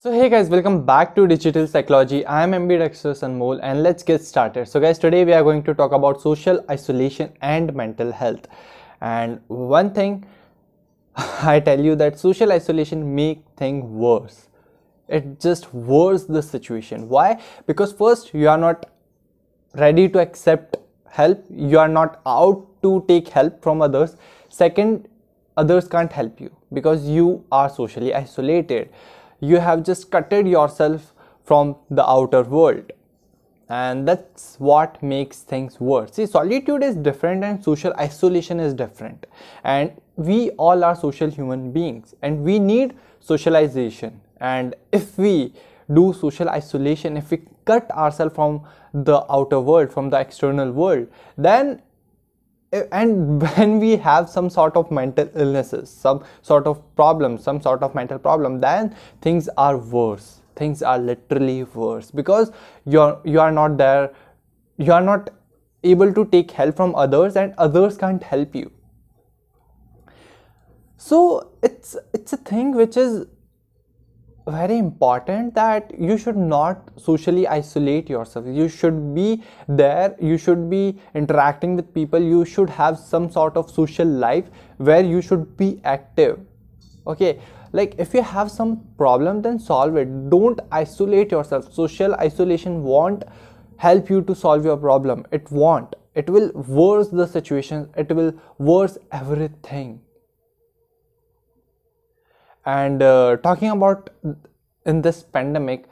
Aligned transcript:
So 0.00 0.12
hey 0.12 0.28
guys, 0.28 0.48
welcome 0.48 0.86
back 0.86 1.16
to 1.16 1.26
Digital 1.26 1.66
Psychology. 1.66 2.24
I 2.24 2.44
am 2.44 2.54
ambidextrous 2.54 3.22
Anmol 3.22 3.58
and 3.60 3.82
let's 3.82 4.04
get 4.04 4.22
started. 4.22 4.68
So 4.68 4.78
guys, 4.78 4.96
today 4.96 5.24
we 5.24 5.32
are 5.32 5.42
going 5.42 5.64
to 5.64 5.74
talk 5.74 5.90
about 5.90 6.20
social 6.20 6.64
isolation 6.70 7.32
and 7.40 7.74
mental 7.74 8.12
health. 8.12 8.46
And 9.00 9.40
one 9.48 9.92
thing 9.92 10.24
I 11.16 11.58
tell 11.58 11.80
you 11.80 11.96
that 11.96 12.16
social 12.16 12.52
isolation 12.52 13.12
make 13.16 13.42
things 13.56 13.84
worse. 13.86 14.46
It 15.08 15.40
just 15.40 15.74
worse 15.74 16.26
the 16.26 16.44
situation. 16.44 17.08
Why? 17.08 17.42
Because 17.66 17.92
first 17.92 18.32
you 18.32 18.48
are 18.48 18.56
not 18.56 18.88
ready 19.74 20.08
to 20.10 20.20
accept 20.20 20.76
help. 21.10 21.44
You 21.50 21.80
are 21.80 21.88
not 21.88 22.20
out 22.24 22.64
to 22.82 23.04
take 23.08 23.30
help 23.30 23.60
from 23.64 23.82
others. 23.82 24.16
Second, 24.48 25.08
others 25.56 25.88
can't 25.88 26.12
help 26.12 26.40
you 26.40 26.56
because 26.72 27.08
you 27.08 27.44
are 27.50 27.68
socially 27.68 28.14
isolated 28.14 28.90
you 29.40 29.58
have 29.58 29.82
just 29.82 30.10
cutted 30.10 30.46
yourself 30.46 31.12
from 31.44 31.76
the 31.90 32.08
outer 32.08 32.42
world. 32.42 32.92
And 33.70 34.08
that's 34.08 34.56
what 34.58 35.02
makes 35.02 35.40
things 35.40 35.78
worse. 35.78 36.12
See 36.14 36.24
solitude 36.26 36.82
is 36.82 36.96
different 36.96 37.44
and 37.44 37.62
social 37.62 37.92
isolation 37.98 38.60
is 38.60 38.72
different. 38.72 39.26
And 39.62 39.92
we 40.16 40.50
all 40.52 40.84
are 40.84 40.96
social 40.96 41.30
human 41.30 41.70
beings 41.70 42.14
and 42.22 42.42
we 42.42 42.58
need 42.58 42.94
socialization. 43.20 44.20
And 44.40 44.74
if 44.90 45.18
we 45.18 45.52
do 45.92 46.12
social 46.12 46.48
isolation 46.48 47.16
if 47.16 47.30
we 47.30 47.40
cut 47.64 47.90
ourselves 47.92 48.34
from 48.34 48.62
the 48.92 49.24
outer 49.30 49.60
world 49.60 49.92
from 49.92 50.10
the 50.10 50.18
external 50.18 50.70
world 50.70 51.06
then 51.36 51.80
and 52.72 53.42
when 53.56 53.78
we 53.78 53.96
have 53.96 54.28
some 54.28 54.50
sort 54.50 54.76
of 54.76 54.90
mental 54.90 55.28
illnesses 55.34 55.90
some 55.90 56.22
sort 56.42 56.66
of 56.66 56.82
problem 56.96 57.38
some 57.38 57.60
sort 57.60 57.82
of 57.82 57.94
mental 57.94 58.18
problem 58.18 58.60
then 58.60 58.94
things 59.20 59.48
are 59.56 59.76
worse. 59.76 60.40
Things 60.56 60.82
are 60.82 60.98
literally 60.98 61.62
worse 61.62 62.10
because 62.10 62.50
you're 62.84 63.20
you 63.24 63.38
are 63.38 63.52
not 63.52 63.76
there 63.78 64.10
you 64.76 64.92
are 64.92 65.00
not 65.00 65.30
able 65.84 66.12
to 66.12 66.24
take 66.26 66.50
help 66.50 66.76
from 66.76 66.96
others 66.96 67.36
and 67.36 67.54
others 67.58 67.96
can't 67.96 68.22
help 68.22 68.56
you. 68.56 68.72
So 70.96 71.52
it's 71.62 71.96
it's 72.12 72.32
a 72.32 72.36
thing 72.36 72.74
which 72.74 72.96
is 72.96 73.26
very 74.50 74.78
important 74.78 75.54
that 75.54 75.92
you 75.98 76.16
should 76.16 76.36
not 76.36 76.90
socially 76.96 77.46
isolate 77.46 78.08
yourself. 78.08 78.46
You 78.46 78.68
should 78.68 79.14
be 79.14 79.42
there 79.68 80.16
you 80.20 80.38
should 80.38 80.68
be 80.70 80.98
interacting 81.14 81.76
with 81.76 81.92
people 81.92 82.20
you 82.20 82.44
should 82.44 82.70
have 82.70 82.98
some 82.98 83.30
sort 83.30 83.56
of 83.56 83.70
social 83.70 84.06
life 84.06 84.46
where 84.78 85.04
you 85.04 85.20
should 85.20 85.56
be 85.56 85.80
active. 85.84 86.40
Okay 87.06 87.38
like 87.72 87.94
if 87.98 88.14
you 88.14 88.22
have 88.22 88.50
some 88.50 88.80
problem 88.96 89.42
then 89.42 89.58
solve 89.58 89.96
it. 89.96 90.30
Don't 90.30 90.60
isolate 90.72 91.30
yourself. 91.30 91.72
Social 91.72 92.14
isolation 92.14 92.82
won't 92.82 93.24
help 93.76 94.10
you 94.10 94.22
to 94.22 94.34
solve 94.34 94.64
your 94.64 94.76
problem. 94.76 95.24
It 95.30 95.50
won't. 95.50 95.94
It 96.14 96.28
will 96.28 96.50
worse 96.52 97.08
the 97.08 97.26
situation. 97.26 97.88
It 97.96 98.10
will 98.10 98.32
worse 98.58 98.98
everything 99.12 100.00
and 102.76 103.02
uh, 103.02 103.36
talking 103.42 103.70
about 103.70 104.10
in 104.86 105.02
this 105.02 105.22
pandemic 105.22 105.88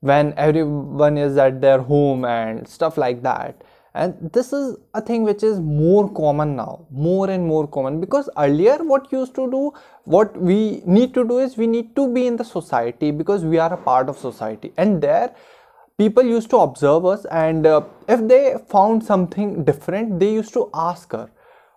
when 0.00 0.32
everyone 0.36 1.18
is 1.18 1.36
at 1.36 1.60
their 1.60 1.80
home 1.80 2.24
and 2.24 2.68
stuff 2.76 2.96
like 2.96 3.22
that 3.22 3.68
and 3.94 4.30
this 4.32 4.52
is 4.52 4.76
a 4.94 5.00
thing 5.00 5.24
which 5.24 5.42
is 5.42 5.60
more 5.60 6.08
common 6.18 6.54
now 6.56 6.86
more 6.90 7.30
and 7.30 7.46
more 7.46 7.66
common. 7.66 8.00
Because 8.00 8.28
earlier 8.38 8.76
what 8.90 9.10
used 9.12 9.34
to 9.34 9.50
do 9.50 9.72
what 10.04 10.36
we 10.40 10.82
need 10.86 11.14
to 11.14 11.26
do 11.26 11.38
is 11.38 11.56
we 11.56 11.66
need 11.66 11.94
to 11.96 12.12
be 12.12 12.26
in 12.26 12.36
the 12.36 12.44
society 12.44 13.10
because 13.10 13.44
we 13.44 13.58
are 13.58 13.72
a 13.72 13.76
part 13.76 14.08
of 14.08 14.18
society. 14.18 14.72
And 14.76 15.02
there 15.02 15.34
people 15.96 16.22
used 16.22 16.50
to 16.50 16.58
observe 16.58 17.06
us 17.06 17.24
and 17.26 17.66
uh, 17.66 17.82
if 18.08 18.26
they 18.28 18.56
found 18.68 19.04
something 19.04 19.64
different 19.64 20.20
they 20.20 20.32
used 20.32 20.52
to 20.52 20.70
ask 20.74 21.12
her 21.12 21.28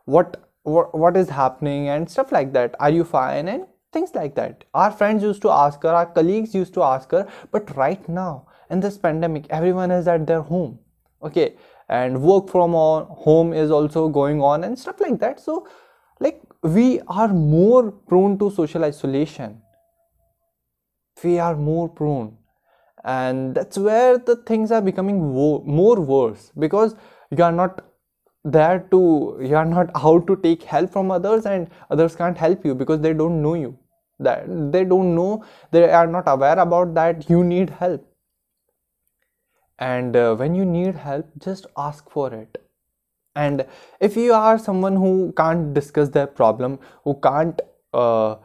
what, 0.05 0.49
what 0.63 0.97
what 0.97 1.17
is 1.17 1.29
happening? 1.29 1.89
and 1.89 2.09
stuff 2.09 2.31
like 2.31 2.53
that. 2.53 2.75
Are 2.79 2.89
you 2.89 3.03
fine? 3.03 3.47
And 3.47 3.65
things 3.91 4.15
like 4.15 4.35
that. 4.35 4.63
Our 4.73 4.91
friends 4.91 5.23
used 5.23 5.41
to 5.43 5.49
ask 5.49 5.83
her 5.83 5.89
our 5.89 6.05
colleagues 6.05 6.55
used 6.55 6.73
to 6.75 6.83
ask 6.83 7.11
her 7.11 7.27
but 7.51 7.75
right 7.75 8.07
now 8.09 8.47
in 8.69 8.79
this 8.79 8.97
pandemic 8.97 9.45
everyone 9.49 9.91
is 9.91 10.07
at 10.07 10.25
their 10.27 10.41
home 10.41 10.79
okay? 11.23 11.55
And 11.89 12.21
work 12.21 12.49
from 12.49 12.71
home 12.71 13.53
is 13.53 13.69
also 13.69 14.07
going 14.07 14.41
on 14.41 14.63
and 14.63 14.77
stuff 14.79 14.99
like 15.01 15.19
that. 15.19 15.39
So 15.39 15.67
like 16.19 16.41
we 16.63 17.01
are 17.07 17.27
more 17.27 17.91
prone 17.91 18.37
to 18.39 18.51
social 18.51 18.83
isolation. 18.83 19.61
We 21.23 21.39
are 21.39 21.55
more 21.55 21.89
prone. 21.89 22.37
And 23.03 23.55
that's 23.55 23.77
where 23.77 24.17
the 24.17 24.35
things 24.35 24.71
are 24.71 24.81
becoming 24.81 25.33
wo- 25.33 25.63
more 25.65 25.99
worse 25.99 26.51
because 26.57 26.95
you 27.31 27.43
are 27.43 27.51
not 27.51 27.81
there 28.43 28.87
to 28.91 29.37
you 29.41 29.55
are 29.55 29.65
not 29.65 29.89
out 29.95 30.25
to 30.27 30.35
take 30.37 30.63
help 30.63 30.91
from 30.91 31.11
others 31.11 31.45
and 31.45 31.69
others 31.89 32.15
can't 32.15 32.37
help 32.37 32.65
you 32.65 32.73
because 32.73 32.99
they 33.01 33.13
don't 33.13 33.41
know 33.41 33.53
you 33.53 33.77
that 34.23 34.45
they 34.71 34.83
don't 34.83 35.15
know 35.15 35.43
they 35.71 35.89
are 35.89 36.07
not 36.07 36.23
aware 36.27 36.59
about 36.59 36.93
that 36.93 37.29
you 37.29 37.43
need 37.43 37.69
help. 37.69 38.07
And 39.79 40.15
uh, 40.15 40.35
when 40.35 40.55
you 40.55 40.65
need 40.65 40.95
help 40.95 41.27
just 41.39 41.65
ask 41.77 42.09
for 42.09 42.33
it. 42.33 42.57
And 43.35 43.65
if 43.99 44.15
you 44.17 44.33
are 44.33 44.59
someone 44.59 44.95
who 44.95 45.33
can't 45.37 45.73
discuss 45.73 46.09
their 46.09 46.27
problem 46.27 46.79
who 47.03 47.19
can't 47.21 47.61
uh, 47.93 48.35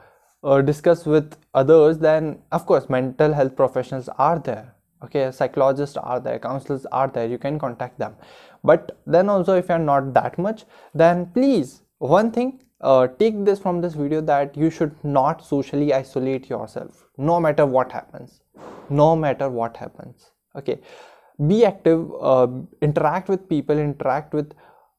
uh, 0.43 0.61
discuss 0.63 1.05
with 1.07 1.37
others 1.55 1.99
then 1.99 2.39
of 2.53 2.67
course 2.67 2.89
mental 2.89 3.33
health 3.33 3.57
professionals 3.57 4.09
are 4.19 4.39
there. 4.39 4.75
Okay 5.05 5.31
psychologists 5.31 5.97
are 5.97 6.21
there 6.21 6.39
counselors 6.39 6.87
are 6.87 7.09
there 7.09 7.27
you 7.27 7.39
can 7.39 7.59
contact 7.59 7.99
them. 7.99 8.15
But 8.65 8.99
then 9.07 9.29
also 9.29 9.57
if 9.57 9.69
you're 9.69 9.79
not 9.79 10.15
that 10.15 10.39
much 10.39 10.65
then 10.95 11.27
please 11.27 11.83
one 11.99 12.31
thing 12.31 12.61
uh, 12.81 13.07
take 13.19 13.45
this 13.45 13.59
from 13.59 13.81
this 13.81 13.95
video 13.95 14.21
that 14.21 14.57
you 14.57 14.71
should 14.71 14.95
not 15.03 15.45
socially 15.45 15.93
isolate 15.93 16.49
yourself 16.49 17.07
no 17.17 17.41
matter 17.41 17.65
what 17.65 17.91
happens 17.91 18.41
no 18.89 19.17
matter 19.17 19.49
what 19.49 19.77
happens. 19.77 20.31
Okay 20.55 20.81
be 21.47 21.65
active 21.67 22.11
uh, 22.21 22.49
interact 22.81 23.29
with 23.29 23.49
people 23.49 23.79
interact 23.79 24.33
with 24.33 24.53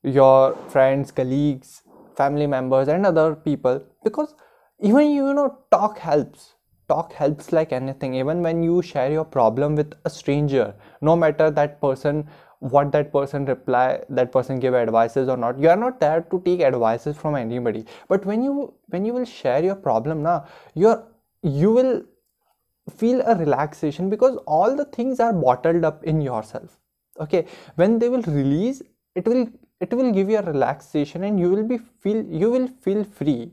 your 0.03 0.55
friends 0.69 1.11
colleagues 1.11 1.81
family 2.15 2.45
members 2.45 2.87
and 2.87 3.05
other 3.05 3.35
people 3.35 3.83
because 4.03 4.35
even 4.79 5.09
you 5.11 5.33
know 5.33 5.57
talk 5.71 5.97
helps. 5.97 6.53
Talk 6.87 7.11
helps 7.11 7.51
like 7.51 7.73
anything. 7.73 8.13
Even 8.13 8.41
when 8.41 8.63
you 8.63 8.81
share 8.81 9.11
your 9.11 9.25
problem 9.25 9.75
with 9.75 9.93
a 10.05 10.09
stranger 10.09 10.73
no 11.01 11.15
matter 11.15 11.51
that 11.51 11.81
person 11.81 12.29
what 12.59 12.91
that 12.91 13.11
person 13.11 13.45
reply 13.45 14.01
that 14.09 14.31
person 14.31 14.59
give 14.59 14.73
advices 14.73 15.29
or 15.29 15.37
not. 15.37 15.59
You 15.59 15.69
are 15.69 15.75
not 15.75 15.99
there 15.99 16.21
to 16.21 16.41
take 16.43 16.61
advices 16.61 17.15
from 17.15 17.35
anybody. 17.35 17.85
But 18.07 18.25
when 18.25 18.43
you 18.43 18.73
when 18.87 19.05
you 19.05 19.13
will 19.13 19.25
share 19.25 19.63
your 19.63 19.75
problem 19.75 20.23
now 20.23 20.45
you're 20.73 21.03
you 21.43 21.71
will 21.71 22.03
feel 22.95 23.21
a 23.21 23.35
relaxation 23.35 24.09
because 24.09 24.37
all 24.47 24.75
the 24.75 24.85
things 24.85 25.19
are 25.19 25.33
bottled 25.33 25.83
up 25.83 26.03
in 26.03 26.21
yourself. 26.21 26.79
Okay? 27.19 27.45
When 27.75 27.99
they 27.99 28.09
will 28.09 28.23
release 28.23 28.81
it 29.15 29.27
will 29.27 29.47
it 29.79 29.93
will 29.93 30.11
give 30.11 30.29
you 30.29 30.37
a 30.39 30.41
relaxation 30.41 31.23
and 31.23 31.39
you 31.39 31.49
will 31.51 31.63
be 31.63 31.77
feel 31.77 32.25
you 32.25 32.49
will 32.49 32.67
feel 32.81 33.03
free. 33.03 33.51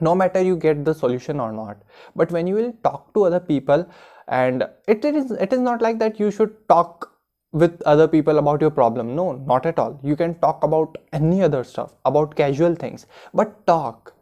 No 0.00 0.14
matter 0.14 0.40
you 0.40 0.56
get 0.56 0.84
the 0.84 0.94
solution 0.94 1.40
or 1.40 1.52
not. 1.52 1.82
But 2.14 2.30
when 2.30 2.46
you 2.46 2.54
will 2.54 2.72
talk 2.84 3.12
to 3.14 3.24
other 3.24 3.40
people 3.40 3.86
and 4.28 4.68
it 4.86 5.04
is 5.04 5.32
it 5.32 5.52
is 5.52 5.58
not 5.58 5.82
like 5.82 5.98
that 5.98 6.20
you 6.20 6.30
should 6.30 6.52
talk 6.68 7.09
with 7.52 7.82
other 7.82 8.06
people 8.06 8.38
about 8.38 8.60
your 8.60 8.70
problem. 8.70 9.14
No 9.16 9.32
not 9.32 9.66
at 9.66 9.78
all. 9.78 9.98
You 10.02 10.16
can 10.16 10.34
talk 10.40 10.62
about 10.62 10.96
any 11.12 11.42
other 11.42 11.64
stuff 11.64 11.94
about 12.04 12.36
casual 12.36 12.74
things. 12.74 13.06
But 13.34 13.66
talk. 13.66 14.14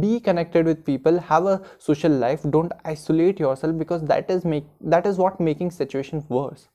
Be 0.00 0.18
connected 0.18 0.66
with 0.66 0.84
people. 0.84 1.18
Have 1.20 1.46
a 1.46 1.62
social 1.78 2.10
life. 2.10 2.42
Don't 2.50 2.72
isolate 2.84 3.38
yourself 3.38 3.78
because 3.78 4.02
that 4.04 4.30
is 4.30 4.44
make 4.44 4.64
that 4.80 5.06
is 5.06 5.18
what 5.18 5.40
making 5.40 5.70
situation 5.70 6.24
worse. 6.28 6.68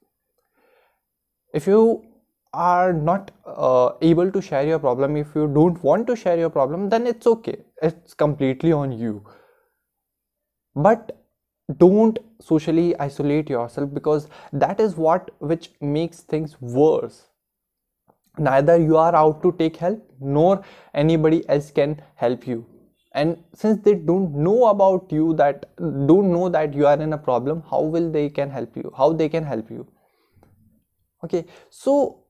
If 1.54 1.68
you 1.68 2.06
are 2.54 2.94
not 2.94 3.30
uh, 3.46 3.92
able 4.02 4.32
to 4.32 4.42
share 4.42 4.66
your 4.66 4.80
problem 4.80 5.16
if 5.16 5.36
you 5.36 5.48
don't 5.48 5.84
want 5.84 6.08
to 6.08 6.16
share 6.16 6.38
your 6.38 6.50
problem 6.50 6.90
then 6.90 7.06
it's 7.06 7.28
okay. 7.28 7.58
It's 7.82 8.14
completely 8.14 8.72
on 8.72 8.92
you. 8.92 9.24
But 10.76 11.19
don't 11.78 12.18
socially 12.42 12.98
isolate 13.00 13.50
yourself 13.50 13.94
because 13.94 14.28
that 14.52 14.80
is 14.80 14.96
what 14.96 15.32
which 15.40 15.72
makes 15.82 16.22
things 16.22 16.60
worse. 16.62 17.28
Neither 18.38 18.78
you 18.78 18.98
are 18.98 19.16
out 19.16 19.44
to 19.44 19.52
take 19.54 19.78
help 19.78 20.02
nor 20.20 20.64
anybody 20.94 21.48
else 21.50 21.72
can 21.72 22.02
help 22.16 22.48
you. 22.48 22.66
And 23.14 23.44
since 23.54 23.84
they 23.84 23.96
don't 23.96 24.34
know 24.36 24.68
about 24.68 25.12
you 25.12 25.34
that 25.36 25.66
don't 25.78 26.32
know 26.32 26.48
that 26.50 26.74
you 26.74 26.86
are 26.88 27.00
in 27.00 27.14
a 27.14 27.18
problem 27.18 27.64
how 27.70 27.82
will 27.82 28.12
they 28.12 28.30
can 28.30 28.50
help 28.50 28.76
you? 28.76 28.94
How 28.96 29.14
they 29.14 29.30
can 29.30 29.44
help 29.44 29.70
you? 29.70 29.88
Okay 31.24 31.46
so 31.70 32.24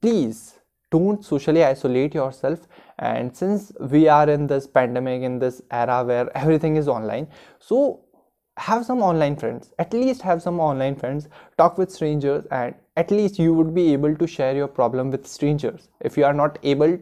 please 0.00 0.54
don't 0.90 1.24
socially 1.24 1.64
isolate 1.64 2.14
yourself. 2.14 2.66
And 2.98 3.36
since 3.36 3.72
we 3.80 4.08
are 4.08 4.30
in 4.30 4.46
this 4.46 4.66
pandemic 4.66 5.22
in 5.22 5.38
this 5.38 5.60
era 5.70 6.02
where 6.04 6.34
everything 6.36 6.76
is 6.76 6.88
online 6.88 7.28
so 7.58 8.05
have 8.58 8.86
some 8.86 9.02
online 9.02 9.36
friends 9.36 9.72
at 9.78 9.92
least 9.92 10.22
have 10.22 10.40
some 10.40 10.58
online 10.58 10.96
friends 10.96 11.28
talk 11.58 11.76
with 11.76 11.90
strangers 11.90 12.46
and 12.50 12.74
at 12.96 13.10
least 13.10 13.38
you 13.38 13.52
would 13.52 13.74
be 13.74 13.92
able 13.92 14.16
to 14.16 14.26
share 14.26 14.54
your 14.56 14.66
problem 14.66 15.10
with 15.10 15.26
strangers. 15.26 15.88
If 16.00 16.16
you 16.16 16.24
are 16.24 16.32
not 16.32 16.58
able 16.62 16.98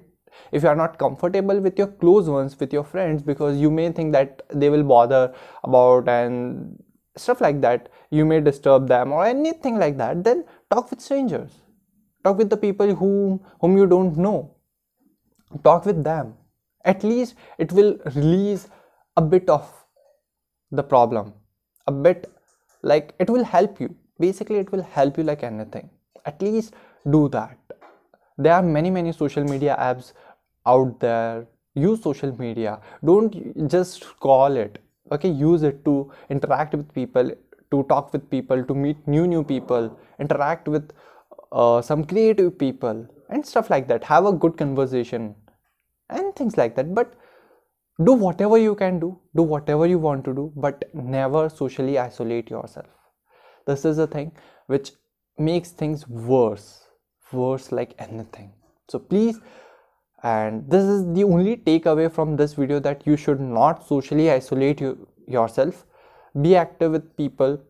if 0.51 0.65
you 0.65 0.69
are 0.69 0.75
not 0.75 0.99
comfortable 0.99 1.61
with 1.61 1.79
your 1.79 1.87
close 1.87 2.29
ones 2.29 2.59
with 2.59 2.73
your 2.73 2.83
friends 2.83 3.23
because 3.23 3.57
you 3.57 3.71
may 3.71 3.93
think 3.93 4.13
that 4.13 4.43
they 4.53 4.69
will 4.69 4.83
bother 4.83 5.33
about 5.63 6.09
and 6.09 6.83
stuff 7.17 7.41
like 7.41 7.61
that 7.61 7.89
you 8.11 8.25
may 8.25 8.41
disturb 8.41 8.89
them 8.89 9.13
or 9.13 9.25
anything 9.25 9.79
like 9.79 9.97
that 9.97 10.25
then 10.25 10.45
talk 10.71 10.91
with 10.91 11.01
strangers. 11.01 11.53
Talk 12.25 12.39
with 12.39 12.51
the 12.51 12.57
people 12.57 12.95
whom 12.95 13.41
whom 13.61 13.77
you 13.77 13.87
don't 13.87 14.17
know. 14.17 14.57
Talk 15.63 15.87
with 15.87 16.03
them. 16.03 16.35
At 16.85 17.05
least 17.05 17.37
it 17.59 17.71
will 17.71 17.97
release 18.17 18.67
a 19.17 19.23
bit 19.23 19.49
of 19.49 19.73
the 20.73 20.83
problem 20.83 21.33
a 21.87 21.93
bit 21.93 22.31
like 22.83 23.15
it 23.19 23.31
will 23.31 23.45
help 23.45 23.81
you. 23.81 23.95
Basically 24.19 24.57
it 24.57 24.71
will 24.73 24.83
help 24.83 25.19
you 25.19 25.25
like 25.25 25.43
anything. 25.43 25.91
At 26.27 26.41
least 26.41 26.75
do 27.11 27.29
that. 27.31 27.59
There 28.39 28.53
are 28.53 28.63
many 28.63 28.91
many 28.91 29.13
social 29.13 29.45
media 29.45 29.77
apps 29.79 30.13
out 30.67 31.01
there. 31.01 31.47
Use 31.75 32.03
social 32.03 32.37
media. 32.39 32.81
Don't 33.05 33.69
just 33.69 34.19
call 34.21 34.57
it. 34.57 34.79
Okay 35.13 35.29
use 35.29 35.63
it 35.63 35.85
to 35.85 36.11
interact 36.31 36.75
with 36.75 36.93
people 36.95 37.31
to 37.71 37.83
talk 37.85 38.13
with 38.13 38.29
people 38.31 38.65
to 38.65 38.75
meet 38.75 38.97
new 39.07 39.27
new 39.27 39.43
people 39.43 39.97
interact 40.21 40.69
with 40.69 40.93
uh, 41.53 41.83
some 41.83 42.05
creative 42.05 42.59
people 42.59 43.07
and 43.31 43.47
stuff 43.47 43.71
like 43.71 43.89
that. 43.89 44.05
Have 44.05 44.27
a 44.27 44.33
good 44.33 44.57
conversation 44.57 45.35
and 46.11 46.35
things 46.37 46.57
like 46.57 46.75
that. 46.77 46.95
But 46.95 47.15
do 48.03 48.13
whatever 48.13 48.59
you 48.59 48.75
can 48.75 48.99
do. 48.99 49.19
Do 49.37 49.43
whatever 49.43 49.87
you 49.87 49.99
want 49.99 50.25
to 50.25 50.35
do 50.35 50.53
but 50.57 50.85
never 50.95 51.49
socially 51.49 51.99
isolate 51.99 52.51
yourself. 52.51 52.87
This 53.67 53.85
is 53.85 53.99
a 53.99 54.07
thing 54.07 54.33
which 54.67 54.93
makes 55.39 55.71
things 55.71 56.07
worse. 56.09 56.87
Worse 57.33 57.73
like 57.73 57.95
anything. 57.99 58.53
So 58.89 58.99
please 58.99 59.41
and 60.23 60.69
this 60.71 60.85
is 60.85 61.13
the 61.15 61.25
only 61.25 61.57
takeaway 61.57 62.11
from 62.11 62.37
this 62.37 62.55
video 62.55 62.81
that 62.81 63.07
you 63.07 63.17
should 63.17 63.41
not 63.41 63.87
socially 63.87 64.31
isolate 64.31 64.81
you, 64.81 65.07
yourself. 65.27 65.85
Be 66.41 66.57
active 66.57 66.93
with 66.93 67.17
people. 67.17 67.61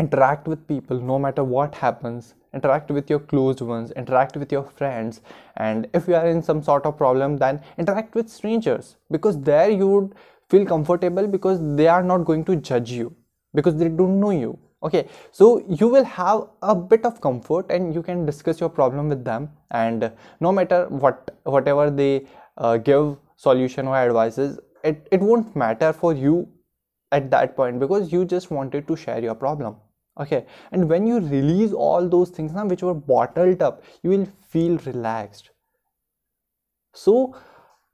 Interact 0.00 0.46
with 0.46 0.66
people 0.68 1.00
no 1.00 1.18
matter 1.18 1.42
what 1.42 1.74
happens 1.74 2.34
interact 2.54 2.90
with 2.90 3.10
your 3.10 3.20
closed 3.20 3.60
ones 3.60 3.90
interact 3.92 4.36
with 4.36 4.50
your 4.50 4.62
friends 4.62 5.20
and 5.56 5.88
if 5.94 6.08
you 6.08 6.14
are 6.14 6.26
in 6.26 6.42
some 6.42 6.62
sort 6.62 6.86
of 6.86 6.96
problem 6.96 7.36
then 7.36 7.60
interact 7.78 8.14
with 8.14 8.28
strangers 8.28 8.96
because 9.10 9.40
there 9.40 9.70
you 9.70 9.86
would 9.86 10.14
feel 10.48 10.64
comfortable 10.64 11.26
because 11.26 11.60
they 11.76 11.88
are 11.88 12.02
not 12.02 12.24
going 12.24 12.44
to 12.44 12.56
judge 12.56 12.90
you 12.90 13.14
because 13.54 13.76
they 13.76 13.88
don't 13.88 14.20
know 14.20 14.30
you. 14.30 14.58
Okay 14.82 15.08
so 15.32 15.64
you 15.68 15.88
will 15.88 16.04
have 16.04 16.48
a 16.62 16.74
bit 16.74 17.04
of 17.04 17.20
comfort 17.20 17.66
and 17.70 17.94
you 17.94 18.02
can 18.02 18.24
discuss 18.24 18.60
your 18.60 18.68
problem 18.68 19.08
with 19.08 19.24
them 19.24 19.50
and 19.72 20.12
no 20.40 20.52
matter 20.52 20.86
what 20.88 21.36
whatever 21.42 21.90
they 21.90 22.26
uh, 22.58 22.76
give 22.76 23.16
solution 23.36 23.88
or 23.88 23.96
advices 23.96 24.58
it, 24.84 25.08
it 25.10 25.20
won't 25.20 25.56
matter 25.56 25.92
for 25.92 26.14
you 26.14 26.48
at 27.10 27.30
that 27.32 27.56
point 27.56 27.80
because 27.80 28.12
you 28.12 28.24
just 28.24 28.52
wanted 28.52 28.86
to 28.86 28.94
share 28.94 29.20
your 29.20 29.34
problem 29.34 29.76
okay. 30.18 30.46
And 30.72 30.88
when 30.88 31.06
you 31.06 31.20
release 31.20 31.72
all 31.72 32.08
those 32.08 32.30
things 32.30 32.52
now 32.52 32.66
which 32.66 32.82
were 32.82 32.94
bottled 32.94 33.62
up 33.62 33.82
you 34.02 34.10
will 34.10 34.26
feel 34.48 34.78
relaxed. 34.78 35.50
So 36.94 37.36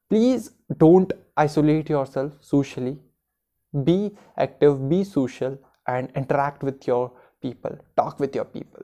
please 0.09 0.51
don't 0.79 1.13
isolate 1.37 1.89
yourself 1.89 2.33
socially. 2.41 2.99
Be 3.85 4.17
active 4.37 4.89
be 4.89 5.05
social 5.05 5.59
and 5.87 6.11
interact 6.15 6.63
with 6.63 6.87
your 6.87 7.13
people. 7.43 7.79
Talk 7.97 8.21
with 8.21 8.35
your 8.35 8.45
people. 8.45 8.83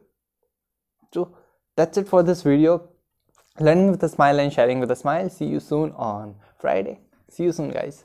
So 1.15 1.37
that's 1.77 1.97
it 1.97 2.09
for 2.09 2.23
this 2.23 2.43
video. 2.43 2.89
Learning 3.59 3.91
with 3.91 4.03
a 4.03 4.09
smile 4.09 4.41
and 4.41 4.53
sharing 4.53 4.81
with 4.81 4.91
a 4.91 4.97
smile. 4.97 5.29
See 5.29 5.47
you 5.47 5.61
soon 5.61 5.93
on 5.93 6.35
friday. 6.59 7.01
See 7.29 7.45
you 7.45 7.53
soon 7.53 7.71
guys 7.71 8.03